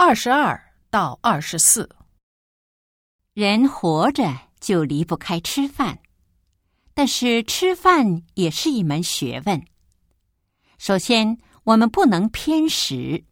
[0.00, 1.90] 二十二到二十四，
[3.34, 5.98] 人活着就离不开吃饭，
[6.94, 9.60] 但是吃饭也是一门学问。
[10.78, 13.24] 首先，我们不能偏食。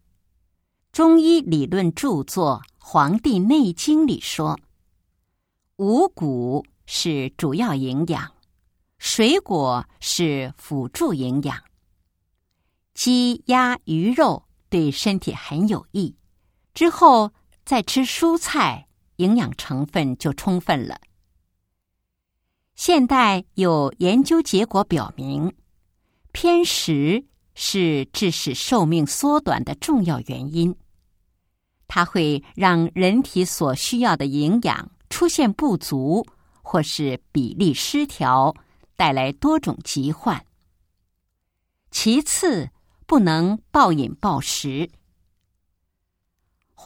[0.91, 4.59] 中医理论著作《黄帝内经》里说，
[5.77, 8.33] 五谷是主要营养，
[8.99, 11.63] 水果是辅助营养，
[12.93, 16.17] 鸡、鸭、鱼肉对身体很有益。
[16.77, 17.33] 之后
[17.65, 18.87] 再吃蔬菜，
[19.17, 21.01] 营养成分就充分了。
[22.75, 25.55] 现代有研究结果表明，
[26.33, 30.77] 偏食是致使寿命缩短的重要原因。
[31.89, 36.27] 它会让人体所需要的营养出现不足，
[36.61, 38.55] 或是比例失调，
[38.97, 40.45] 带来多种疾患。
[41.91, 42.69] 其次，
[43.07, 44.69] 不能暴饮暴食。《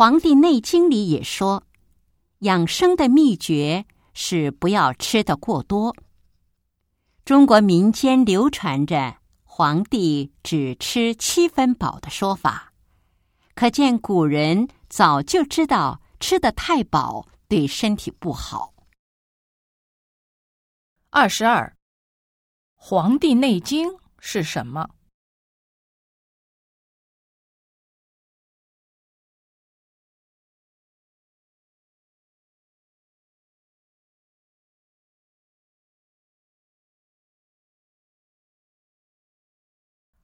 [0.00, 1.62] 黄帝内经》里也说，
[2.38, 3.84] 养生的秘诀
[4.14, 5.94] 是不要吃的过多。
[7.22, 12.72] 中国民间流传着“皇帝只吃七分饱”的说法，
[13.54, 18.72] 可见古人早就知道吃的太饱对身体不好。
[21.10, 21.76] 二十二，
[22.74, 23.86] 《黄帝内经》
[24.18, 24.88] 是什么？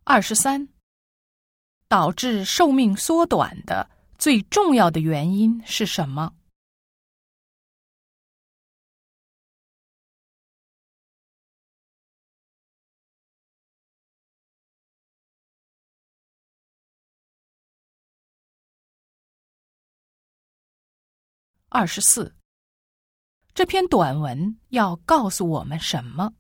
[0.09, 0.69] 二十三，
[1.89, 6.33] 导致寿命缩短的最重要的原因是什么？
[21.69, 22.37] 二十四，
[23.53, 26.33] 这篇短文要告诉我们什么？